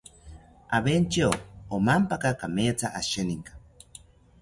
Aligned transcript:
Aventyo 0.77 1.29
omampaka 1.75 2.29
kametha 2.39 2.87
asheninka 2.99 3.51